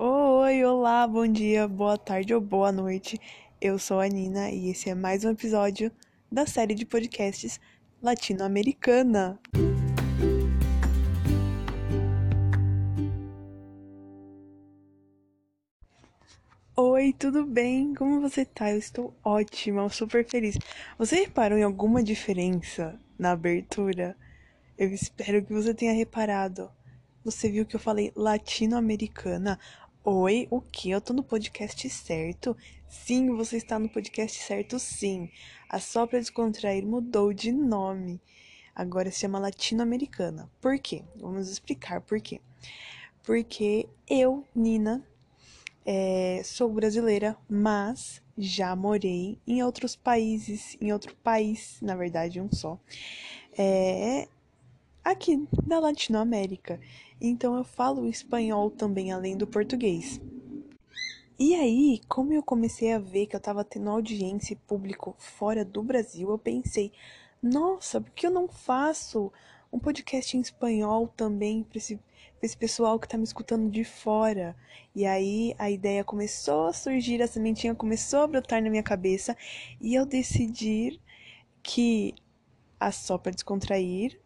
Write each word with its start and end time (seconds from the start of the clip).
Oi, 0.00 0.64
olá, 0.64 1.08
bom 1.08 1.26
dia, 1.26 1.66
boa 1.66 1.98
tarde 1.98 2.32
ou 2.32 2.40
boa 2.40 2.70
noite. 2.70 3.20
Eu 3.60 3.80
sou 3.80 3.98
a 3.98 4.06
Nina 4.06 4.48
e 4.48 4.70
esse 4.70 4.88
é 4.88 4.94
mais 4.94 5.24
um 5.24 5.30
episódio 5.30 5.90
da 6.30 6.46
série 6.46 6.72
de 6.72 6.86
podcasts 6.86 7.60
latino-americana. 8.00 9.40
Oi, 16.76 17.12
tudo 17.18 17.44
bem? 17.44 17.92
Como 17.92 18.20
você 18.20 18.44
tá? 18.44 18.70
Eu 18.70 18.78
estou 18.78 19.12
ótima, 19.24 19.88
super 19.88 20.24
feliz. 20.24 20.56
Você 20.96 21.16
reparou 21.16 21.58
em 21.58 21.64
alguma 21.64 22.04
diferença 22.04 23.00
na 23.18 23.32
abertura? 23.32 24.16
Eu 24.78 24.90
espero 24.92 25.44
que 25.44 25.52
você 25.52 25.74
tenha 25.74 25.92
reparado. 25.92 26.70
Você 27.24 27.50
viu 27.50 27.66
que 27.66 27.74
eu 27.74 27.80
falei 27.80 28.12
latino-americana? 28.14 29.58
Oi, 30.10 30.48
o 30.50 30.62
que? 30.62 30.88
Eu 30.88 31.02
tô 31.02 31.12
no 31.12 31.22
podcast 31.22 31.86
certo? 31.90 32.56
Sim, 32.88 33.28
você 33.36 33.58
está 33.58 33.78
no 33.78 33.90
podcast 33.90 34.42
certo, 34.42 34.78
sim. 34.78 35.28
A 35.68 35.78
Só 35.78 36.06
Pra 36.06 36.18
Descontrair 36.18 36.82
mudou 36.86 37.30
de 37.30 37.52
nome. 37.52 38.18
Agora 38.74 39.10
se 39.10 39.20
chama 39.20 39.38
latino-americana. 39.38 40.50
Por 40.62 40.78
quê? 40.78 41.04
Vamos 41.14 41.50
explicar 41.50 42.00
por 42.00 42.22
quê. 42.22 42.40
Porque 43.22 43.86
eu, 44.08 44.46
Nina, 44.54 45.06
é, 45.84 46.40
sou 46.42 46.72
brasileira, 46.72 47.36
mas 47.46 48.22
já 48.38 48.74
morei 48.74 49.38
em 49.46 49.62
outros 49.62 49.94
países, 49.94 50.74
em 50.80 50.90
outro 50.90 51.14
país, 51.16 51.78
na 51.82 51.94
verdade, 51.94 52.40
um 52.40 52.48
só. 52.50 52.80
É, 53.58 54.26
aqui 55.10 55.46
da 55.66 55.78
Latinoamérica. 55.78 56.80
Então 57.20 57.56
eu 57.56 57.64
falo 57.64 58.06
espanhol 58.06 58.70
também, 58.70 59.12
além 59.12 59.36
do 59.36 59.46
português. 59.46 60.20
E 61.38 61.54
aí, 61.54 62.00
como 62.08 62.32
eu 62.32 62.42
comecei 62.42 62.92
a 62.92 62.98
ver 62.98 63.26
que 63.26 63.36
eu 63.36 63.40
tava 63.40 63.64
tendo 63.64 63.90
audiência 63.90 64.54
e 64.54 64.56
público 64.56 65.14
fora 65.18 65.64
do 65.64 65.82
Brasil, 65.82 66.30
eu 66.30 66.38
pensei, 66.38 66.92
nossa, 67.42 68.00
por 68.00 68.10
que 68.10 68.26
eu 68.26 68.30
não 68.30 68.48
faço 68.48 69.32
um 69.72 69.78
podcast 69.78 70.36
em 70.36 70.40
espanhol 70.40 71.06
também 71.08 71.62
para 71.62 71.78
esse, 71.78 72.00
esse 72.42 72.56
pessoal 72.56 72.98
que 72.98 73.08
tá 73.08 73.16
me 73.16 73.22
escutando 73.22 73.70
de 73.70 73.84
fora? 73.84 74.56
E 74.94 75.06
aí 75.06 75.54
a 75.58 75.70
ideia 75.70 76.02
começou 76.02 76.66
a 76.66 76.72
surgir, 76.72 77.22
a 77.22 77.28
sementinha 77.28 77.74
começou 77.74 78.20
a 78.20 78.26
brotar 78.26 78.60
na 78.60 78.68
minha 78.68 78.82
cabeça 78.82 79.36
e 79.80 79.94
eu 79.94 80.04
decidi 80.04 81.00
que 81.62 82.14
a 82.80 82.90
só 82.90 83.16
para 83.16 83.32
descontrair 83.32 84.20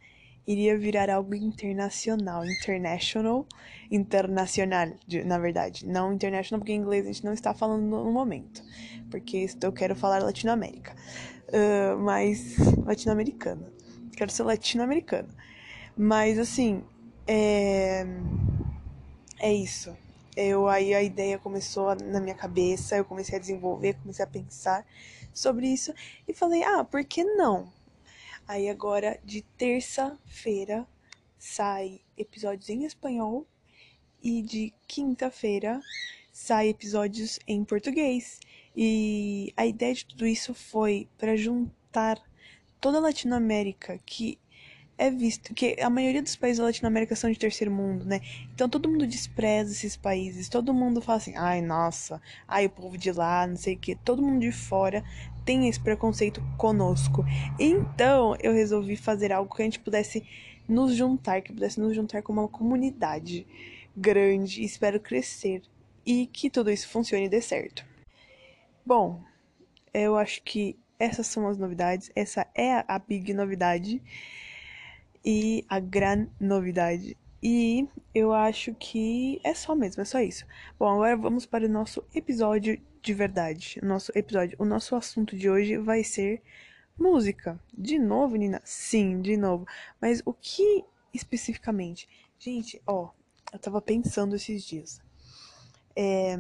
iria 0.47 0.77
virar 0.77 1.09
algo 1.11 1.35
internacional, 1.35 2.45
international, 2.45 3.47
internacional, 3.91 4.89
na 5.25 5.39
verdade, 5.39 5.87
não 5.87 6.13
international 6.13 6.61
porque 6.61 6.73
em 6.73 6.81
inglês 6.81 7.05
a 7.05 7.13
gente 7.13 7.25
não 7.25 7.33
está 7.33 7.55
falando 7.55 7.83
no 7.83 8.11
momento, 8.11 8.63
porque 9.11 9.47
eu 9.63 9.73
quero 9.73 9.95
falar 9.95 10.23
latino-américa, 10.23 10.95
uh, 11.49 11.99
mas 11.99 12.57
latino-americana, 12.85 13.71
quero 14.17 14.31
ser 14.31 14.43
latino-americana, 14.43 15.29
mas 15.97 16.39
assim, 16.39 16.83
é, 17.27 18.07
é 19.39 19.53
isso. 19.53 19.97
Eu 20.35 20.67
aí 20.67 20.95
a 20.95 21.03
ideia 21.03 21.39
começou 21.39 21.95
na 21.95 22.19
minha 22.19 22.35
cabeça, 22.35 22.97
eu 22.97 23.05
comecei 23.05 23.37
a 23.37 23.41
desenvolver, 23.41 23.95
comecei 24.01 24.25
a 24.25 24.29
pensar 24.29 24.87
sobre 25.33 25.67
isso 25.67 25.93
e 26.27 26.33
falei, 26.33 26.63
ah, 26.63 26.83
por 26.85 27.05
que 27.05 27.23
não? 27.23 27.71
Aí 28.47 28.69
agora 28.69 29.19
de 29.25 29.43
terça-feira 29.57 30.87
sai 31.39 32.01
episódios 32.17 32.69
em 32.69 32.85
espanhol 32.85 33.47
e 34.23 34.43
de 34.43 34.73
quinta-feira 34.87 35.81
sai 36.33 36.69
episódios 36.69 37.39
em 37.47 37.65
português. 37.65 38.41
E 38.77 39.53
a 39.57 39.67
ideia 39.67 39.95
de 39.95 40.05
tudo 40.07 40.27
isso 40.27 40.55
foi 40.55 41.09
para 41.19 41.37
juntar 41.37 42.21
toda 42.81 42.99
a 42.99 43.01
Latinoamérica 43.01 43.99
que 44.05 44.39
é 44.99 45.11
visto 45.11 45.55
que 45.55 45.77
a 45.81 45.91
maioria 45.91 46.23
dos 46.23 46.37
países 46.37 46.59
da 46.59 46.65
Latinoamérica 46.65 47.17
são 47.17 47.31
de 47.31 47.39
terceiro 47.39 47.73
mundo, 47.73 48.05
né? 48.05 48.21
Então 48.55 48.69
todo 48.69 48.89
mundo 48.89 49.07
despreza 49.07 49.73
esses 49.73 49.97
países, 49.97 50.49
todo 50.49 50.73
mundo 50.73 51.01
fala 51.01 51.19
assim, 51.19 51.35
ai 51.37 51.61
nossa, 51.61 52.21
ai 52.47 52.67
o 52.67 52.71
povo 52.71 52.97
de 52.97 53.11
lá, 53.11 53.47
não 53.47 53.57
sei 53.57 53.75
o 53.75 53.79
que, 53.79 53.97
todo 53.97 54.23
mundo 54.23 54.41
de 54.41 54.53
fora 54.53 55.03
tem 55.45 55.69
esse 55.69 55.81
preconceito 55.81 56.43
conosco. 56.57 57.25
Então 57.59 58.37
eu 58.41 58.53
resolvi 58.53 58.97
fazer 58.97 59.33
algo 59.33 59.55
que 59.55 59.63
a 59.63 59.65
gente 59.65 59.81
pudesse 59.81 60.27
nos 60.69 60.95
juntar, 60.95 61.43
que 61.43 61.53
pudesse 61.53 61.81
nos 61.81 61.95
juntar 61.95 62.23
como 62.23 62.41
uma 62.41 62.49
comunidade 62.49 63.47
grande, 63.97 64.65
espero 64.65 64.99
crescer 64.99 65.63
e 66.05 66.27
que 66.27 66.49
tudo 66.51 66.71
isso 66.71 66.89
funcione 66.89 67.27
e 67.27 67.29
dê 67.29 67.41
certo. 67.41 67.85
Bom, 68.85 69.23
eu 69.93 70.17
acho 70.17 70.43
que 70.43 70.77
essas 70.99 71.27
são 71.27 71.49
as 71.49 71.59
novidades, 71.59 72.11
essa 72.15 72.47
é 72.55 72.85
a 72.87 72.99
big 72.99 73.35
novidade 73.35 74.03
e 75.25 75.65
a 75.69 75.79
grande 75.79 76.31
novidade. 76.41 77.17
E 77.43 77.89
eu 78.15 78.33
acho 78.33 78.73
que 78.75 79.41
é 79.43 79.53
só 79.53 79.75
mesmo, 79.75 80.01
é 80.01 80.05
só 80.05 80.21
isso. 80.21 80.47
Bom, 80.79 80.89
agora 80.89 81.17
vamos 81.17 81.45
para 81.45 81.67
o 81.67 81.69
nosso 81.69 82.05
episódio 82.15 82.81
de 83.03 83.13
verdade. 83.13 83.81
O 83.83 83.87
nosso 83.87 84.13
episódio, 84.15 84.57
o 84.61 84.65
nosso 84.65 84.95
assunto 84.95 85.37
de 85.37 85.51
hoje 85.51 85.77
vai 85.77 86.05
ser 86.05 86.41
música. 86.97 87.59
De 87.77 87.99
novo, 87.99 88.37
Nina? 88.37 88.63
Sim, 88.65 89.21
de 89.21 89.37
novo. 89.37 89.67
Mas 90.01 90.23
o 90.25 90.33
que 90.33 90.85
especificamente? 91.13 92.09
Gente, 92.39 92.81
ó, 92.87 93.11
eu 93.53 93.59
tava 93.59 93.83
pensando 93.83 94.37
esses 94.37 94.65
dias. 94.65 95.01
É, 95.97 96.39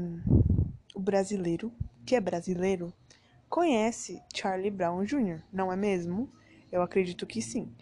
o 0.94 1.00
brasileiro, 1.00 1.72
que 2.06 2.14
é 2.14 2.20
brasileiro, 2.20 2.92
conhece 3.48 4.22
Charlie 4.32 4.70
Brown 4.70 5.04
Jr., 5.04 5.42
não 5.52 5.72
é 5.72 5.76
mesmo? 5.76 6.30
Eu 6.70 6.80
acredito 6.80 7.26
que 7.26 7.42
sim. 7.42 7.74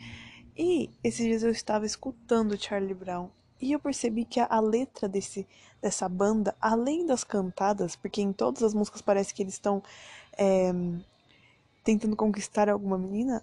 E 0.57 0.91
esses 1.03 1.25
dias 1.25 1.43
eu 1.43 1.51
estava 1.51 1.87
escutando 1.87 2.61
Charlie 2.61 2.95
Brown 2.95 3.31
e 3.61 3.73
eu 3.73 3.79
percebi 3.79 4.25
que 4.25 4.41
a, 4.41 4.47
a, 4.47 4.61
letra 4.61 5.09
desse, 5.09 5.47
dessa 5.83 6.09
banda, 6.09 6.57
além 6.61 7.05
das 7.05 7.23
cantadas, 7.23 7.95
porque 7.95 8.23
em 8.23 8.33
todas 8.33 8.63
as 8.63 8.73
músicas 8.73 9.03
parece 9.03 9.35
que 9.35 9.43
eles 9.43 9.55
estão 9.55 9.83
é, 10.37 10.73
tentando 11.85 12.17
conquistar 12.17 12.71
alguma 12.71 12.97
menina, 12.97 13.43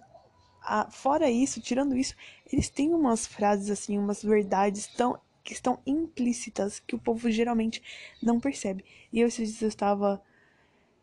a, 0.60 0.90
fora 0.90 1.30
isso, 1.30 1.60
tirando 1.60 1.96
isso, 1.96 2.14
eles 2.52 2.68
têm 2.68 2.92
umas 2.92 3.26
frases 3.26 3.70
assim, 3.70 3.96
umas 3.96 4.22
verdades 4.22 4.88
tão 4.88 5.18
que 5.44 5.54
estão 5.54 5.78
implícitas 5.86 6.78
que 6.78 6.94
o 6.94 6.98
povo 6.98 7.30
geralmente 7.30 7.82
não 8.22 8.38
percebe. 8.38 8.84
E 9.10 9.20
eu 9.20 9.28
esses 9.28 9.48
dias 9.48 9.62
eu 9.62 9.68
estava 9.68 10.22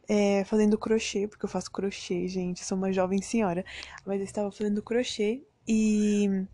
é, 0.08 0.44
fazendo 0.44 0.78
crochê, 0.78 1.28
porque 1.28 1.46
eu 1.46 1.50
faço 1.50 1.72
crochê, 1.72 2.28
gente, 2.28 2.64
sou 2.64 2.78
uma 2.78 2.92
jovem 2.92 3.22
senhora, 3.24 3.66
mas 4.06 4.20
eu 4.20 4.26
estava 4.26 4.52
fazendo 4.52 4.84
crochê 4.84 5.42
e 5.68 6.46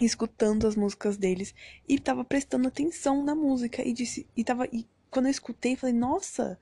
escutando 0.00 0.66
as 0.66 0.76
músicas 0.76 1.16
deles. 1.16 1.54
E 1.88 1.98
tava 1.98 2.24
prestando 2.24 2.68
atenção 2.68 3.24
na 3.24 3.34
música 3.34 3.86
e 3.86 3.92
disse 3.92 4.26
e 4.36 4.44
tava 4.44 4.66
e 4.72 4.86
quando 5.10 5.26
eu 5.26 5.30
escutei 5.30 5.76
falei 5.76 5.94
nossa 5.94 6.58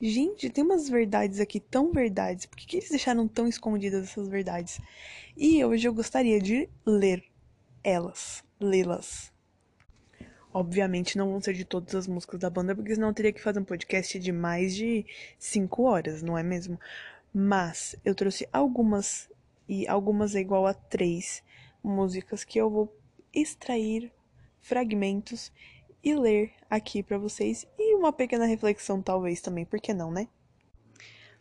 gente 0.00 0.48
tem 0.48 0.62
umas 0.62 0.88
verdades 0.88 1.40
aqui 1.40 1.58
tão 1.58 1.92
verdades. 1.92 2.46
Por 2.46 2.56
que, 2.56 2.66
que 2.66 2.76
eles 2.76 2.88
deixaram 2.88 3.26
tão 3.26 3.48
escondidas 3.48 4.04
essas 4.04 4.28
verdades? 4.28 4.80
E 5.36 5.64
hoje 5.64 5.88
eu 5.88 5.92
gostaria 5.92 6.40
de 6.40 6.68
ler 6.86 7.24
elas 7.82 8.44
lê-las. 8.60 9.32
Obviamente 10.52 11.18
não 11.18 11.30
vão 11.30 11.40
ser 11.40 11.54
de 11.54 11.64
todas 11.64 11.94
as 11.94 12.06
músicas 12.06 12.40
da 12.40 12.50
banda 12.50 12.74
porque 12.74 12.94
senão 12.94 13.08
eu 13.08 13.14
teria 13.14 13.32
que 13.32 13.42
fazer 13.42 13.60
um 13.60 13.64
podcast 13.64 14.18
de 14.18 14.32
mais 14.32 14.74
de 14.74 15.04
cinco 15.38 15.82
horas 15.82 16.22
não 16.22 16.36
é 16.38 16.42
mesmo? 16.42 16.78
Mas 17.32 17.94
eu 18.04 18.14
trouxe 18.14 18.48
algumas 18.52 19.28
e 19.68 19.86
algumas 19.86 20.34
é 20.34 20.40
igual 20.40 20.66
a 20.66 20.74
três 20.74 21.42
músicas 21.82 22.44
que 22.44 22.58
eu 22.58 22.70
vou 22.70 22.96
extrair 23.32 24.12
fragmentos 24.60 25.52
e 26.02 26.14
ler 26.14 26.52
aqui 26.70 27.02
para 27.02 27.18
vocês 27.18 27.66
e 27.78 27.94
uma 27.94 28.12
pequena 28.12 28.46
reflexão 28.46 29.02
talvez 29.02 29.40
também, 29.40 29.64
por 29.64 29.80
que 29.80 29.92
não, 29.92 30.10
né? 30.10 30.28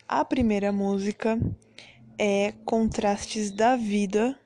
A 0.08 0.24
primeira 0.24 0.72
música 0.72 1.40
é 2.18 2.54
Contrastes 2.64 3.52
da 3.52 3.76
Vida. 3.76 4.40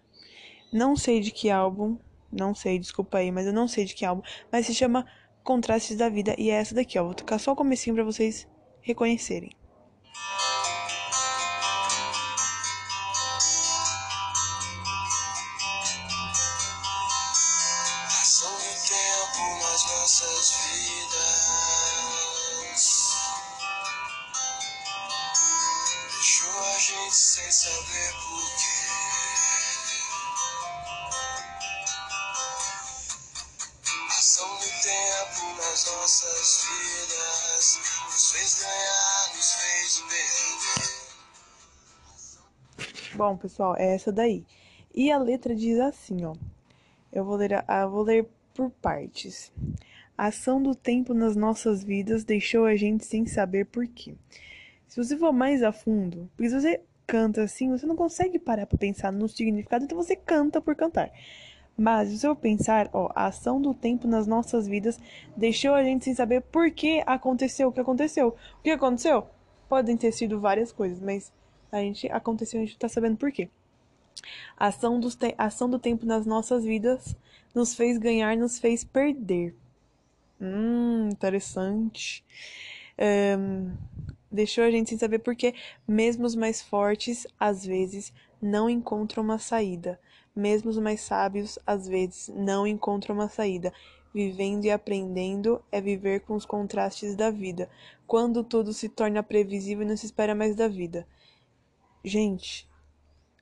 Não 0.73 0.95
sei 0.95 1.19
de 1.19 1.31
que 1.31 1.49
álbum, 1.49 1.97
não 2.31 2.55
sei, 2.55 2.79
desculpa 2.79 3.17
aí, 3.17 3.31
mas 3.31 3.45
eu 3.45 3.53
não 3.53 3.67
sei 3.67 3.85
de 3.85 3.93
que 3.93 4.05
álbum, 4.05 4.23
mas 4.51 4.65
se 4.65 4.73
chama 4.73 5.05
Contrastes 5.43 5.97
da 5.97 6.09
Vida 6.09 6.35
e 6.37 6.49
é 6.49 6.55
essa 6.55 6.73
daqui, 6.73 6.97
ó. 6.97 7.03
Vou 7.03 7.13
tocar 7.13 7.39
só 7.39 7.51
o 7.51 7.55
comecinho 7.55 7.95
para 7.95 8.03
vocês 8.03 8.47
reconhecerem. 8.81 9.51
vidas. 20.65 21.61
Deixou 26.07 26.59
a 26.59 26.79
gente 26.79 27.15
sem 27.15 27.51
saber 27.51 28.13
porquê. 28.13 28.81
Ação 34.09 34.49
do 34.57 34.69
tempo 34.81 35.55
nas 35.57 35.85
nossas 35.85 36.65
vidas 36.65 37.79
nos 38.05 38.31
fez 38.31 38.59
ganhar, 38.59 39.35
nos 39.35 39.51
fez 39.53 39.97
perder. 40.09 40.41
Bom, 43.15 43.37
pessoal, 43.37 43.75
é 43.77 43.95
essa 43.95 44.11
daí. 44.11 44.45
E 44.93 45.11
a 45.11 45.17
letra 45.17 45.55
diz 45.55 45.79
assim, 45.79 46.25
ó. 46.25 46.33
Eu 47.11 47.25
vou 47.25 47.35
ler, 47.35 47.51
eu 47.51 47.89
vou 47.89 48.03
ler 48.03 48.27
por 48.53 48.69
partes. 48.69 49.51
A 50.21 50.27
ação 50.27 50.61
do 50.61 50.75
tempo 50.75 51.15
nas 51.15 51.35
nossas 51.35 51.83
vidas 51.83 52.23
deixou 52.23 52.65
a 52.65 52.75
gente 52.75 53.03
sem 53.03 53.25
saber 53.25 53.65
por 53.65 53.87
quê. 53.87 54.13
Se 54.87 55.03
você 55.03 55.17
for 55.17 55.33
mais 55.33 55.63
a 55.63 55.71
fundo, 55.71 56.29
porque 56.37 56.47
se 56.47 56.61
você 56.61 56.81
canta 57.07 57.41
assim, 57.41 57.71
você 57.71 57.87
não 57.87 57.95
consegue 57.95 58.37
parar 58.37 58.67
para 58.67 58.77
pensar 58.77 59.11
no 59.11 59.27
significado, 59.27 59.83
então 59.83 59.97
você 59.97 60.15
canta 60.15 60.61
por 60.61 60.75
cantar. 60.75 61.11
Mas 61.75 62.09
se 62.09 62.27
eu 62.27 62.35
pensar, 62.35 62.87
ó, 62.93 63.09
a 63.15 63.25
ação 63.25 63.59
do 63.59 63.73
tempo 63.73 64.07
nas 64.07 64.27
nossas 64.27 64.67
vidas 64.67 64.99
deixou 65.35 65.73
a 65.73 65.83
gente 65.83 66.05
sem 66.05 66.13
saber 66.13 66.41
por 66.41 66.69
que 66.69 67.01
aconteceu 67.07 67.69
o 67.69 67.71
que 67.71 67.79
aconteceu. 67.79 68.35
O 68.59 68.61
que 68.61 68.69
aconteceu? 68.69 69.25
Podem 69.67 69.97
ter 69.97 70.11
sido 70.11 70.39
várias 70.39 70.71
coisas, 70.71 70.99
mas 70.99 71.33
a 71.71 71.79
gente 71.79 72.07
aconteceu, 72.11 72.61
a 72.61 72.63
gente 72.63 72.77
tá 72.77 72.87
sabendo 72.87 73.17
por 73.17 73.31
quê. 73.31 73.49
A 74.55 74.67
ação, 74.67 74.99
a 75.35 75.45
ação 75.45 75.67
do 75.67 75.79
tempo 75.79 76.05
nas 76.05 76.27
nossas 76.27 76.63
vidas 76.63 77.15
nos 77.55 77.73
fez 77.73 77.97
ganhar, 77.97 78.37
nos 78.37 78.59
fez 78.59 78.83
perder. 78.83 79.55
Hum, 80.41 81.09
interessante. 81.11 82.25
Um, 83.37 83.77
deixou 84.31 84.63
a 84.63 84.71
gente 84.71 84.89
sem 84.89 84.97
saber 84.97 85.19
por 85.19 85.35
que, 85.35 85.53
mesmo 85.87 86.25
os 86.25 86.35
mais 86.35 86.61
fortes, 86.63 87.27
às 87.39 87.63
vezes, 87.63 88.11
não 88.41 88.67
encontram 88.67 89.23
uma 89.23 89.37
saída. 89.37 89.99
Mesmo 90.35 90.71
os 90.71 90.79
mais 90.79 91.01
sábios, 91.01 91.59
às 91.65 91.87
vezes, 91.87 92.29
não 92.35 92.65
encontram 92.65 93.13
uma 93.13 93.29
saída. 93.29 93.71
Vivendo 94.13 94.65
e 94.65 94.71
aprendendo 94.71 95.63
é 95.71 95.79
viver 95.79 96.21
com 96.21 96.35
os 96.35 96.45
contrastes 96.45 97.15
da 97.15 97.29
vida, 97.29 97.69
quando 98.07 98.43
tudo 98.43 98.73
se 98.73 98.89
torna 98.89 99.23
previsível 99.23 99.85
e 99.85 99.87
não 99.87 99.95
se 99.95 100.07
espera 100.07 100.35
mais 100.35 100.55
da 100.55 100.67
vida. 100.67 101.07
Gente, 102.03 102.67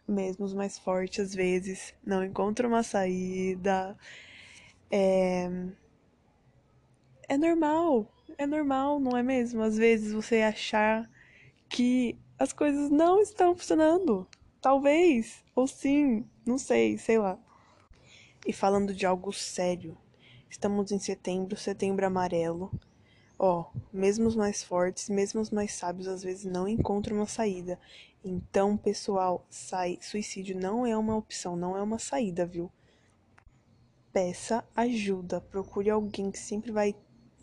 mesmo 0.07 0.45
os 0.45 0.53
mais 0.53 0.77
fortes, 0.77 1.19
às 1.19 1.33
vezes, 1.33 1.93
não 2.05 2.23
encontram 2.23 2.69
uma 2.69 2.83
saída. 2.83 3.97
É. 4.91 5.49
É 7.29 7.37
normal, 7.37 8.11
é 8.39 8.47
normal, 8.47 8.99
não 8.99 9.15
é 9.15 9.21
mesmo? 9.21 9.61
Às 9.61 9.77
vezes 9.77 10.11
você 10.11 10.41
achar 10.41 11.07
que 11.69 12.17
as 12.39 12.51
coisas 12.51 12.89
não 12.89 13.21
estão 13.21 13.55
funcionando. 13.55 14.27
Talvez, 14.59 15.43
ou 15.53 15.67
sim, 15.67 16.25
não 16.43 16.57
sei, 16.57 16.97
sei 16.97 17.19
lá. 17.19 17.37
E 18.47 18.51
falando 18.51 18.95
de 18.95 19.05
algo 19.05 19.31
sério, 19.31 19.95
estamos 20.49 20.91
em 20.91 20.97
setembro, 20.97 21.55
setembro 21.55 22.03
amarelo. 22.03 22.71
Ó, 23.37 23.61
oh, 23.61 23.79
mesmo 23.93 24.27
os 24.27 24.35
mais 24.35 24.63
fortes, 24.63 25.07
mesmo 25.07 25.39
os 25.39 25.51
mais 25.51 25.71
sábios, 25.71 26.07
às 26.07 26.23
vezes 26.23 26.45
não 26.45 26.67
encontram 26.67 27.17
uma 27.17 27.27
saída. 27.27 27.79
Então, 28.25 28.75
pessoal, 28.75 29.45
sai, 29.51 29.99
suicídio 30.01 30.59
não 30.59 30.83
é 30.83 30.97
uma 30.97 31.15
opção, 31.15 31.55
não 31.55 31.77
é 31.77 31.81
uma 31.83 31.99
saída, 31.99 32.43
viu? 32.43 32.71
Peça 34.11 34.67
ajuda, 34.75 35.39
procure 35.39 35.91
alguém 35.91 36.31
que 36.31 36.39
sempre 36.39 36.71
vai 36.71 36.95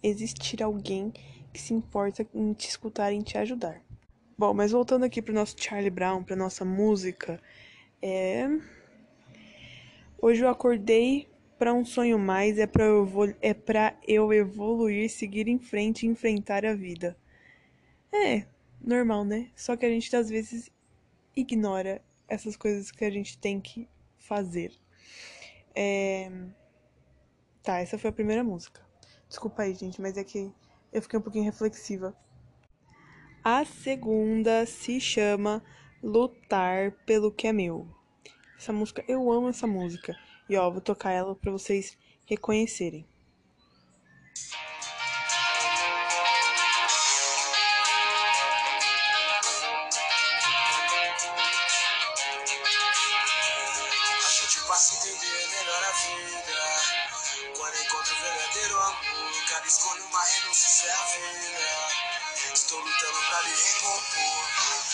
existir 0.08 0.62
alguém 0.62 1.12
que 1.52 1.60
se 1.60 1.74
importa 1.74 2.26
em 2.34 2.52
te 2.52 2.68
escutar 2.68 3.12
e 3.12 3.16
em 3.16 3.22
te 3.22 3.38
ajudar. 3.38 3.82
Bom, 4.38 4.52
mas 4.52 4.72
voltando 4.72 5.04
aqui 5.04 5.22
pro 5.22 5.32
nosso 5.32 5.56
Charlie 5.58 5.90
Brown, 5.90 6.22
pra 6.22 6.36
nossa 6.36 6.64
música, 6.64 7.40
é. 8.02 8.46
Hoje 10.20 10.44
eu 10.44 10.48
acordei 10.48 11.28
para 11.58 11.72
um 11.72 11.84
sonho 11.84 12.18
mais, 12.18 12.58
é 12.58 12.66
para 12.66 12.84
eu, 12.84 13.08
é 13.40 13.54
pra 13.54 13.96
eu 14.06 14.32
evoluir, 14.32 15.10
seguir 15.10 15.48
em 15.48 15.58
frente 15.58 16.04
e 16.04 16.08
enfrentar 16.08 16.64
a 16.66 16.74
vida. 16.74 17.16
É, 18.12 18.46
normal, 18.80 19.24
né? 19.24 19.50
Só 19.56 19.76
que 19.76 19.86
a 19.86 19.88
gente 19.88 20.14
às 20.14 20.28
vezes 20.28 20.70
ignora 21.34 22.02
essas 22.28 22.56
coisas 22.56 22.90
que 22.90 23.04
a 23.04 23.10
gente 23.10 23.38
tem 23.38 23.60
que 23.60 23.88
fazer. 24.18 24.72
É... 25.74 26.30
Tá, 27.62 27.80
essa 27.80 27.98
foi 27.98 28.10
a 28.10 28.12
primeira 28.12 28.44
música. 28.44 28.85
Desculpa 29.28 29.62
aí, 29.62 29.74
gente, 29.74 30.00
mas 30.00 30.16
é 30.16 30.24
que 30.24 30.52
eu 30.92 31.02
fiquei 31.02 31.18
um 31.18 31.22
pouquinho 31.22 31.44
reflexiva. 31.44 32.16
A 33.42 33.64
segunda 33.64 34.66
se 34.66 35.00
chama 35.00 35.62
Lutar 36.02 36.92
pelo 37.04 37.32
que 37.32 37.46
é 37.46 37.52
meu. 37.52 37.88
Essa 38.56 38.72
música, 38.72 39.04
eu 39.06 39.30
amo 39.30 39.48
essa 39.48 39.66
música. 39.66 40.16
E 40.48 40.56
ó, 40.56 40.70
vou 40.70 40.80
tocar 40.80 41.12
ela 41.12 41.34
para 41.34 41.52
vocês 41.52 41.96
reconhecerem. 42.24 43.06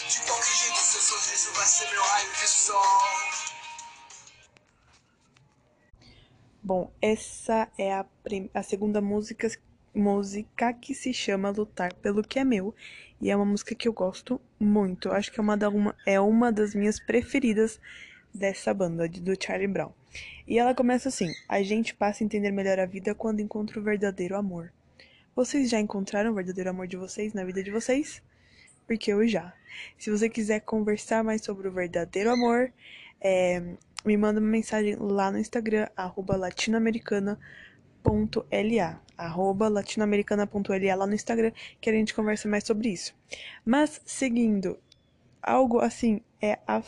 De 0.09 0.21
qualquer 0.27 0.55
jeito, 0.55 0.77
seu 0.77 1.01
sorriso 1.01 1.53
vai 1.55 1.67
ser 1.67 1.91
meu 1.91 2.03
raio 2.03 2.33
de 2.33 2.49
sol. 2.49 2.83
Bom, 6.63 6.93
essa 7.01 7.69
é 7.79 7.93
a, 7.95 8.07
a 8.55 8.63
segunda 8.63 9.01
música, 9.01 9.49
música 9.95 10.73
que 10.73 10.95
se 10.95 11.15
chama 11.15 11.51
Lutar 11.51 11.95
pelo 11.95 12.23
que 12.23 12.39
é 12.39 12.45
meu. 12.45 12.75
E 13.21 13.31
é 13.31 13.37
uma 13.37 13.45
música 13.45 13.75
que 13.75 13.89
eu 13.89 13.93
gosto 13.93 14.41
muito. 14.61 15.11
Acho 15.11 15.33
que 15.33 15.41
é 15.41 15.43
uma, 15.43 15.57
da, 15.57 15.69
uma, 15.69 15.97
é 16.07 16.21
uma 16.21 16.53
das 16.53 16.75
minhas 16.75 17.01
preferidas 17.01 17.81
dessa 18.35 18.75
banda, 18.75 19.09
do 19.09 19.35
Charlie 19.43 19.67
Brown. 19.67 19.93
E 20.47 20.59
ela 20.59 20.75
começa 20.75 21.09
assim: 21.09 21.33
A 21.49 21.63
gente 21.63 21.95
passa 21.95 22.23
a 22.23 22.27
entender 22.27 22.51
melhor 22.51 22.79
a 22.79 22.87
vida 22.87 23.15
quando 23.15 23.41
encontra 23.41 23.81
o 23.81 23.83
verdadeiro 23.83 24.37
amor. 24.37 24.73
Vocês 25.35 25.71
já 25.71 25.81
encontraram 25.81 26.33
o 26.33 26.35
verdadeiro 26.35 26.71
amor 26.71 26.87
de 26.87 26.97
vocês 26.97 27.33
na 27.33 27.45
vida 27.45 27.63
de 27.63 27.71
vocês? 27.71 28.23
Porque 28.93 29.11
eu 29.11 29.27
já. 29.27 29.55
Se 29.97 30.11
você 30.11 30.29
quiser 30.29 30.61
conversar 30.61 31.25
mais 31.25 31.43
sobre 31.43 31.67
o 31.67 31.73
verdadeiro 31.73 32.31
amor, 32.31 32.71
é, 33.19 33.63
me 34.05 34.19
manda 34.19 34.39
uma 34.39 34.51
mensagem 34.51 34.97
lá 34.97 35.31
no 35.31 35.39
Instagram, 35.39 35.89
arroba 35.97 36.37
latinoamericana.la, 36.37 39.01
arroba 39.17 39.71
latinoamericana.la 39.71 40.95
lá 40.95 41.07
no 41.07 41.15
Instagram, 41.15 41.53
que 41.81 41.89
a 41.89 41.93
gente 41.95 42.13
conversa 42.13 42.47
mais 42.51 42.65
sobre 42.65 42.91
isso. 42.91 43.15
Mas, 43.65 44.03
seguindo, 44.05 44.79
algo 45.43 45.81
assim, 45.81 46.21
é 46.39 46.59
a 46.67 46.83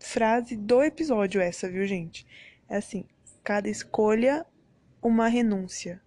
frase 0.00 0.56
do 0.56 0.82
episódio 0.82 1.38
essa, 1.38 1.68
viu, 1.68 1.86
gente? 1.86 2.26
É 2.66 2.78
assim, 2.78 3.04
cada 3.44 3.68
escolha, 3.68 4.46
uma 5.02 5.28
renúncia. 5.28 6.00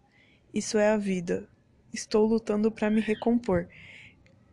Isso 0.51 0.79
é 0.79 0.89
a 0.89 0.97
vida. 0.97 1.47
Estou 1.93 2.25
lutando 2.25 2.71
para 2.71 2.89
me 2.89 2.99
recompor. 2.99 3.67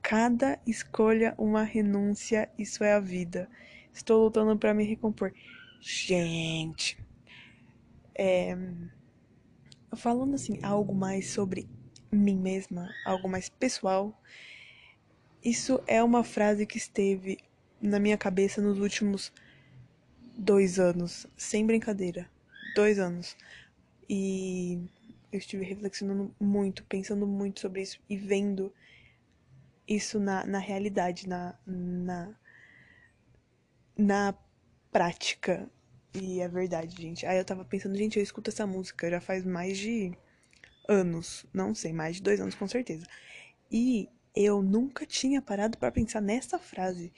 Cada 0.03 0.59
escolha, 0.67 1.35
uma 1.39 1.63
renúncia, 1.63 2.51
isso 2.59 2.83
é 2.83 2.93
a 2.93 3.01
vida. 3.01 3.49
Estou 3.93 4.25
lutando 4.25 4.59
para 4.59 4.75
me 4.75 4.85
recompor. 4.85 5.33
Gente, 5.81 6.99
é, 8.15 8.57
falando 9.97 10.35
assim, 10.35 10.59
algo 10.63 10.95
mais 10.95 11.31
sobre 11.31 11.69
mim 12.11 12.37
mesma, 12.37 12.91
algo 13.05 13.29
mais 13.29 13.49
pessoal, 13.49 14.21
isso 15.43 15.83
é 15.87 16.03
uma 16.03 16.23
frase 16.23 16.67
que 16.67 16.79
esteve 16.79 17.39
na 17.81 17.99
minha 17.99 18.17
cabeça 18.17 18.61
nos 18.61 18.79
últimos 18.79 19.33
dois 20.37 20.79
anos, 20.79 21.27
sem 21.37 21.67
brincadeira, 21.67 22.31
dois 22.75 22.99
anos. 22.99 23.37
E 24.09 24.81
eu 25.33 25.39
estive 25.39 25.65
reflexionando 25.65 26.35
muito, 26.39 26.85
pensando 26.85 27.27
muito 27.27 27.61
sobre 27.61 27.83
isso 27.83 27.99
e 28.09 28.17
vendo 28.17 28.73
isso 29.95 30.19
na, 30.21 30.45
na 30.47 30.59
realidade, 30.59 31.29
na, 31.29 31.55
na, 31.67 32.35
na 33.97 34.35
prática. 34.91 35.69
E 36.15 36.41
é 36.41 36.49
verdade, 36.49 37.01
gente. 37.01 37.25
Aí 37.27 37.39
eu 37.39 37.45
tava 37.45 37.65
pensando, 37.65 37.97
gente, 37.97 38.19
eu 38.19 38.23
escuto 38.23 38.51
essa 38.51 38.67
música 38.67 39.09
já 39.11 39.21
faz 39.21 39.45
mais 39.45 39.79
de 39.79 40.13
anos. 40.89 41.47
Não 41.53 41.75
sei, 41.75 41.93
mais 41.93 42.17
de 42.17 42.23
dois 42.23 42.41
anos 42.41 42.55
com 42.55 42.69
certeza. 42.69 43.07
E 43.71 44.09
eu 44.35 44.63
nunca 44.63 45.07
tinha 45.07 45.41
parado 45.41 45.79
para 45.79 45.91
pensar 45.91 46.21
nessa 46.21 46.59
frase. 46.59 47.13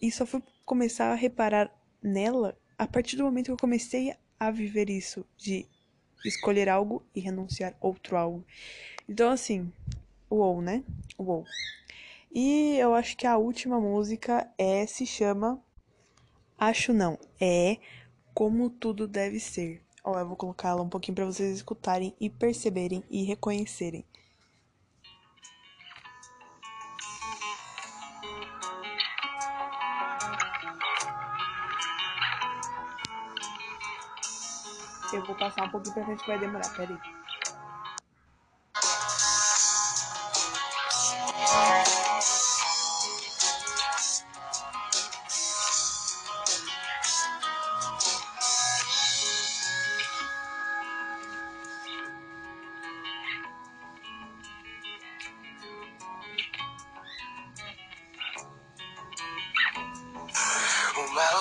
E 0.00 0.10
só 0.10 0.26
fui 0.26 0.42
começar 0.64 1.12
a 1.12 1.14
reparar 1.14 1.70
nela 2.02 2.58
a 2.78 2.86
partir 2.86 3.16
do 3.16 3.24
momento 3.24 3.46
que 3.46 3.52
eu 3.52 3.56
comecei 3.56 4.14
a 4.38 4.50
viver 4.50 4.90
isso, 4.90 5.26
de 5.36 5.66
escolher 6.24 6.68
algo 6.68 7.06
e 7.14 7.20
renunciar 7.20 7.74
outro 7.80 8.16
algo. 8.16 8.44
Então, 9.08 9.30
assim, 9.30 9.72
uou, 10.30 10.60
né? 10.60 10.84
Uou. 11.18 11.44
E 12.38 12.76
eu 12.76 12.94
acho 12.94 13.16
que 13.16 13.26
a 13.26 13.38
última 13.38 13.80
música 13.80 14.46
é 14.58 14.86
se 14.86 15.06
chama 15.06 15.58
Acho 16.58 16.92
não, 16.92 17.18
é 17.40 17.78
Como 18.34 18.68
Tudo 18.68 19.08
Deve 19.08 19.40
Ser. 19.40 19.82
Ó, 20.04 20.18
eu 20.18 20.26
vou 20.26 20.36
colocá-la 20.36 20.82
um 20.82 20.88
pouquinho 20.90 21.14
para 21.14 21.24
vocês 21.24 21.56
escutarem 21.56 22.14
e 22.20 22.28
perceberem 22.28 23.02
e 23.08 23.24
reconhecerem. 23.24 24.04
Eu 35.10 35.24
vou 35.24 35.34
passar 35.36 35.64
um 35.64 35.70
pouquinho 35.70 35.94
pra 35.94 36.04
frente 36.04 36.26
vai 36.26 36.38
demorar, 36.38 36.68
peraí. 36.76 36.98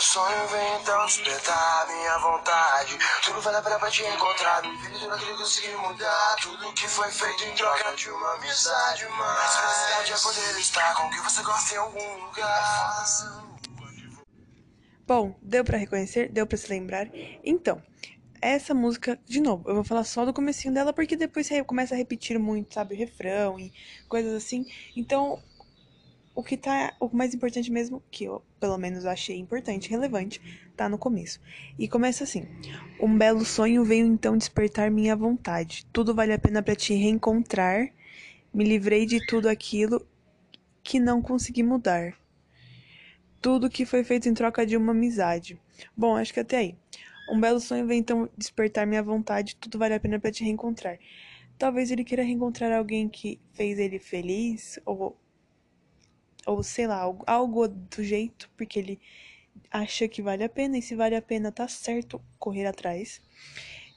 Sonho 0.05 0.47
vem 0.47 0.81
então 0.81 1.05
despertar 1.05 1.87
minha 1.87 2.17
vontade. 2.19 2.97
Tudo 3.23 3.41
vale 3.41 3.57
a 3.57 3.61
pena 3.61 3.79
pra 3.79 3.89
te 3.89 4.03
encontrar. 4.03 4.61
Que 4.61 5.75
mudar. 5.77 6.35
Tudo 6.41 6.73
que 6.73 6.87
foi 6.87 7.11
feito 7.11 7.43
em 7.43 7.55
troca 7.55 7.95
de 7.95 8.09
uma 8.09 8.35
amizade. 8.35 9.05
Mas 9.17 9.57
felicidade 9.57 10.13
é 10.13 10.17
poder 10.17 10.59
estar 10.59 10.95
com 10.95 11.09
quem 11.09 11.21
você 11.21 11.41
gosta 11.41 11.73
em 11.73 11.77
algum 11.77 12.25
lugar. 12.25 13.05
Bom, 15.07 15.35
deu 15.41 15.63
pra 15.63 15.77
reconhecer? 15.77 16.29
Deu 16.29 16.45
pra 16.45 16.57
se 16.57 16.69
lembrar? 16.69 17.07
Então, 17.43 17.81
essa 18.41 18.73
música, 18.73 19.19
de 19.25 19.39
novo, 19.41 19.67
eu 19.69 19.75
vou 19.75 19.83
falar 19.83 20.03
só 20.03 20.23
do 20.23 20.33
comecinho 20.33 20.73
dela 20.73 20.93
porque 20.93 21.15
depois 21.15 21.47
você 21.47 21.63
começa 21.63 21.95
a 21.95 21.97
repetir 21.97 22.37
muito, 22.37 22.73
sabe, 22.73 22.93
o 22.93 22.97
refrão 22.97 23.59
e 23.59 23.73
coisas 24.07 24.33
assim. 24.33 24.65
Então, 24.95 25.41
o 26.35 26.43
que 26.43 26.57
tá. 26.57 26.93
O 26.99 27.09
mais 27.15 27.33
importante 27.33 27.71
mesmo, 27.71 28.03
que 28.11 28.25
eu 28.25 28.43
pelo 28.59 28.77
menos 28.77 29.05
achei 29.05 29.39
importante, 29.39 29.89
relevante, 29.89 30.41
tá 30.75 30.89
no 30.89 30.97
começo. 30.97 31.39
E 31.79 31.87
começa 31.87 32.25
assim: 32.25 32.45
Um 32.99 33.17
belo 33.17 33.45
sonho 33.45 33.85
veio 33.85 34.05
então 34.05 34.37
despertar 34.37 34.91
minha 34.91 35.15
vontade. 35.15 35.85
Tudo 35.93 36.13
vale 36.13 36.33
a 36.33 36.39
pena 36.39 36.61
para 36.61 36.75
te 36.75 36.93
reencontrar. 36.93 37.89
Me 38.53 38.65
livrei 38.65 39.05
de 39.05 39.25
tudo 39.25 39.47
aquilo 39.47 40.05
que 40.83 40.99
não 40.99 41.21
consegui 41.21 41.63
mudar. 41.63 42.13
Tudo 43.41 43.69
que 43.69 43.85
foi 43.85 44.03
feito 44.03 44.27
em 44.27 44.33
troca 44.33 44.65
de 44.65 44.75
uma 44.75 44.91
amizade. 44.91 45.59
Bom, 45.95 46.15
acho 46.15 46.33
que 46.33 46.39
até 46.39 46.57
aí. 46.57 46.75
Um 47.29 47.39
belo 47.39 47.59
sonho 47.59 47.87
veio 47.87 47.99
então 47.99 48.29
despertar 48.37 48.85
minha 48.85 49.01
vontade. 49.01 49.55
Tudo 49.55 49.79
vale 49.79 49.93
a 49.93 49.99
pena 49.99 50.19
para 50.19 50.31
te 50.31 50.43
reencontrar. 50.43 50.99
Talvez 51.57 51.89
ele 51.89 52.03
queira 52.03 52.23
reencontrar 52.23 52.71
alguém 52.71 53.07
que 53.07 53.39
fez 53.53 53.79
ele 53.79 53.97
feliz 53.97 54.79
ou 54.85 55.17
ou 56.45 56.63
sei 56.63 56.87
lá, 56.87 56.97
algo, 56.97 57.23
algo 57.27 57.67
do 57.67 58.03
jeito, 58.03 58.49
porque 58.55 58.79
ele 58.79 59.01
acha 59.71 60.07
que 60.07 60.21
vale 60.21 60.43
a 60.43 60.49
pena, 60.49 60.77
e 60.77 60.81
se 60.81 60.95
vale 60.95 61.15
a 61.15 61.21
pena, 61.21 61.51
tá 61.51 61.67
certo 61.67 62.21
correr 62.37 62.65
atrás. 62.65 63.21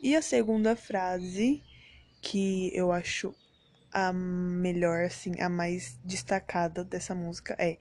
E 0.01 0.15
a 0.17 0.23
segunda 0.23 0.77
frase, 0.77 1.63
que 2.21 2.71
eu 2.75 2.93
acho 2.93 3.35
a 3.93 4.13
melhor, 4.13 5.05
assim, 5.05 5.41
a 5.41 5.49
mais 5.49 5.99
destacada 6.05 6.85
dessa 6.85 7.15
música 7.15 7.57
é: 7.59 7.79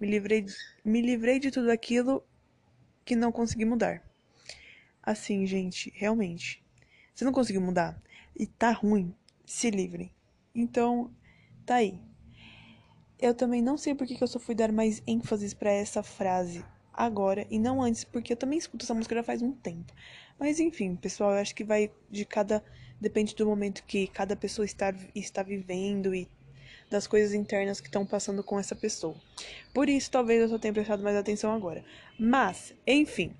Me 0.00 0.08
livrei, 0.08 0.46
me 0.84 1.00
livrei 1.00 1.38
de 1.38 1.50
tudo 1.50 1.70
aquilo 1.70 2.24
que 3.04 3.16
não 3.16 3.32
consegui 3.32 3.64
mudar. 3.64 4.02
Assim, 5.02 5.46
gente, 5.46 5.92
realmente. 5.94 6.62
Você 7.14 7.24
não 7.24 7.32
conseguiu 7.32 7.60
mudar 7.60 8.00
e 8.38 8.46
tá 8.46 8.70
ruim, 8.70 9.14
se 9.44 9.70
livre. 9.70 10.12
Então, 10.54 11.10
tá 11.66 11.76
aí. 11.76 12.00
Eu 13.20 13.34
também 13.34 13.60
não 13.60 13.76
sei 13.76 13.94
por 13.94 14.06
que 14.06 14.22
eu 14.22 14.28
só 14.28 14.38
fui 14.38 14.54
dar 14.54 14.70
mais 14.70 15.02
ênfase 15.06 15.54
para 15.54 15.70
essa 15.70 16.02
frase 16.04 16.64
agora 16.92 17.46
e 17.50 17.58
não 17.58 17.82
antes, 17.82 18.04
porque 18.04 18.32
eu 18.32 18.36
também 18.36 18.58
escuto 18.58 18.84
essa 18.84 18.94
música 18.94 19.14
já 19.14 19.22
faz 19.22 19.42
um 19.42 19.52
tempo. 19.52 19.92
Mas 20.38 20.60
enfim, 20.60 20.94
pessoal, 20.94 21.32
eu 21.32 21.38
acho 21.38 21.54
que 21.54 21.64
vai 21.64 21.90
de 22.08 22.24
cada. 22.24 22.62
Depende 23.00 23.34
do 23.34 23.46
momento 23.46 23.84
que 23.84 24.06
cada 24.08 24.36
pessoa 24.36 24.64
está, 24.64 24.94
está 25.14 25.42
vivendo 25.42 26.14
e 26.14 26.28
das 26.90 27.06
coisas 27.06 27.34
internas 27.34 27.80
que 27.80 27.88
estão 27.88 28.06
passando 28.06 28.42
com 28.42 28.58
essa 28.58 28.74
pessoa. 28.74 29.14
Por 29.74 29.88
isso, 29.88 30.10
talvez 30.10 30.40
eu 30.40 30.48
só 30.48 30.58
tenha 30.58 30.72
prestado 30.72 31.02
mais 31.02 31.16
atenção 31.16 31.52
agora. 31.52 31.84
Mas, 32.18 32.74
enfim. 32.86 33.34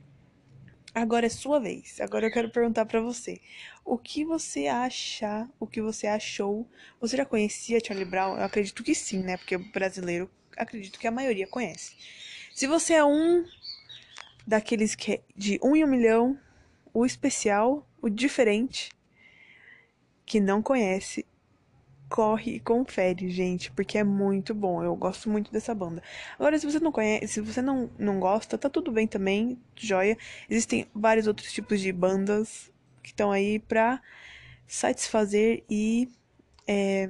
Agora 0.95 1.27
é 1.27 1.29
sua 1.29 1.61
vez. 1.61 2.01
Agora 2.01 2.27
eu 2.27 2.31
quero 2.31 2.51
perguntar 2.51 2.87
para 2.87 3.01
você. 3.01 3.41
O 3.85 3.99
que 3.99 4.25
você 4.25 4.67
acha, 4.67 5.49
o 5.61 5.67
que 5.67 5.81
você 5.81 6.07
achou? 6.07 6.67
Você 7.01 7.17
já 7.17 7.25
conhecia 7.25 7.81
Charlie 7.85 8.05
Brown? 8.05 8.37
Eu 8.37 8.45
acredito 8.45 8.83
que 8.83 8.95
sim, 8.95 9.23
né? 9.23 9.37
Porque 9.37 9.57
brasileiro, 9.59 10.31
acredito 10.57 10.99
que 10.99 11.07
a 11.07 11.11
maioria 11.11 11.47
conhece. 11.47 11.95
Se 12.55 12.67
você 12.67 12.95
é 12.95 13.05
um 13.05 13.45
daqueles 14.47 14.95
que 14.95 15.13
é 15.13 15.21
de 15.37 15.61
um 15.63 15.77
em 15.77 15.85
um 15.85 15.89
milhão, 15.89 16.39
o 16.93 17.05
especial, 17.05 17.87
o 18.01 18.09
diferente, 18.09 18.91
que 20.25 20.41
não 20.41 20.63
conhece, 20.63 21.25
corre 22.09 22.57
e 22.57 22.61
confere, 22.61 23.29
gente, 23.31 23.71
porque 23.73 23.99
é 23.99 24.05
muito 24.05 24.55
bom. 24.55 24.83
Eu 24.83 24.97
gosto 24.97 25.29
muito 25.29 25.53
dessa 25.53 25.75
banda. 25.75 26.03
Agora, 26.39 26.59
se 26.59 26.67
você 26.67 26.81
não 26.81 26.91
conhece, 26.91 27.29
se 27.29 27.41
você 27.41 27.61
não, 27.61 27.91
não 27.99 28.19
gosta, 28.19 28.57
tá 28.57 28.69
tudo 28.69 28.91
bem 28.91 29.07
também, 29.07 29.59
joia. 29.77 30.17
Existem 30.49 30.87
vários 30.95 31.27
outros 31.27 31.53
tipos 31.53 31.81
de 31.81 31.93
bandas 31.93 32.73
que 33.03 33.11
estão 33.11 33.31
aí 33.31 33.59
pra 33.59 34.01
satisfazer 34.67 35.65
e 35.69 36.11
é, 36.67 37.09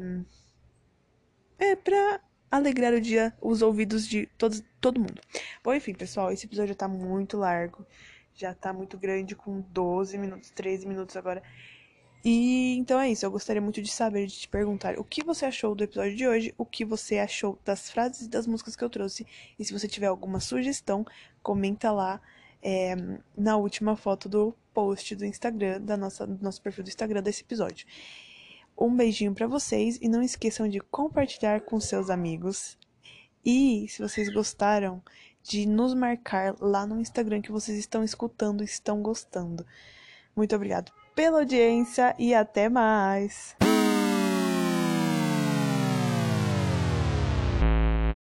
é 1.58 1.76
pra 1.76 2.20
alegrar 2.50 2.94
o 2.94 3.00
dia, 3.00 3.32
os 3.40 3.62
ouvidos 3.62 4.06
de 4.06 4.26
todos, 4.38 4.62
todo 4.80 5.00
mundo. 5.00 5.20
Bom, 5.62 5.74
enfim, 5.74 5.94
pessoal, 5.94 6.32
esse 6.32 6.46
episódio 6.46 6.68
já 6.68 6.74
tá 6.74 6.88
muito 6.88 7.36
largo, 7.36 7.86
já 8.34 8.54
tá 8.54 8.72
muito 8.72 8.96
grande, 8.96 9.34
com 9.34 9.60
12 9.60 10.16
minutos, 10.18 10.50
13 10.50 10.86
minutos 10.86 11.16
agora. 11.16 11.42
E 12.24 12.76
então 12.76 12.98
é 12.98 13.10
isso, 13.10 13.24
eu 13.24 13.30
gostaria 13.30 13.62
muito 13.62 13.80
de 13.80 13.90
saber, 13.90 14.26
de 14.26 14.40
te 14.40 14.48
perguntar 14.48 14.98
o 14.98 15.04
que 15.04 15.22
você 15.22 15.46
achou 15.46 15.74
do 15.74 15.84
episódio 15.84 16.16
de 16.16 16.26
hoje, 16.26 16.54
o 16.58 16.66
que 16.66 16.84
você 16.84 17.18
achou 17.18 17.58
das 17.64 17.90
frases 17.90 18.22
e 18.22 18.28
das 18.28 18.46
músicas 18.46 18.74
que 18.74 18.82
eu 18.82 18.90
trouxe. 18.90 19.26
E 19.58 19.64
se 19.64 19.72
você 19.72 19.86
tiver 19.86 20.06
alguma 20.06 20.40
sugestão, 20.40 21.06
comenta 21.42 21.92
lá 21.92 22.20
é, 22.62 22.96
na 23.36 23.56
última 23.56 23.96
foto 23.96 24.28
do 24.28 24.54
post 24.74 25.14
do 25.14 25.24
Instagram, 25.24 25.80
da 25.80 25.96
nossa, 25.96 26.26
do 26.26 26.42
nosso 26.42 26.60
perfil 26.60 26.84
do 26.84 26.88
Instagram 26.88 27.22
desse 27.22 27.42
episódio. 27.42 27.86
Um 28.76 28.94
beijinho 28.94 29.34
para 29.34 29.46
vocês 29.46 29.98
e 30.00 30.08
não 30.08 30.22
esqueçam 30.22 30.68
de 30.68 30.80
compartilhar 30.80 31.60
com 31.62 31.80
seus 31.80 32.10
amigos. 32.10 32.76
E 33.44 33.86
se 33.88 34.02
vocês 34.02 34.32
gostaram, 34.32 35.02
de 35.42 35.66
nos 35.66 35.94
marcar 35.94 36.54
lá 36.60 36.86
no 36.86 37.00
Instagram 37.00 37.40
que 37.40 37.52
vocês 37.52 37.78
estão 37.78 38.04
escutando 38.04 38.62
e 38.62 38.66
estão 38.66 39.00
gostando. 39.02 39.64
Muito 40.36 40.54
obrigado 40.54 40.92
pela 41.18 41.40
audiência 41.40 42.14
e 42.16 42.32
até 42.32 42.68
mais! 42.68 43.56